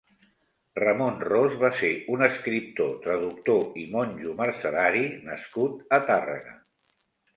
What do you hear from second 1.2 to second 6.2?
Ros va ser un escriptor, traductor i monjo mercedari nascut a